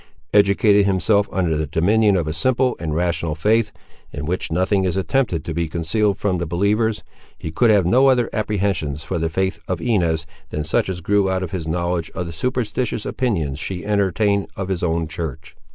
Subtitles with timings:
[0.33, 3.71] Educated himself under the dominion of a simple and rational faith,
[4.11, 7.03] in which nothing is attempted to be concealed from the believers,
[7.37, 11.29] he could have no other apprehensions for the fate of Inez than such as grew
[11.29, 15.55] out of his knowledge of the superstitious opinions she entertained of his own church.